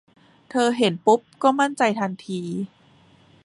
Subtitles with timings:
[0.49, 2.41] เธอเห็นปุ๊บก็มั่นใจทันที